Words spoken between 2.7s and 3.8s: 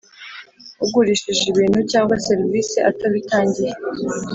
atabitangiye